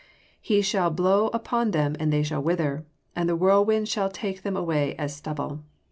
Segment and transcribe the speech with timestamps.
[0.01, 4.41] [Verse: "He shall blow upon them and they shall wither, and the whirlwind shall take
[4.41, 5.61] them away as stubble."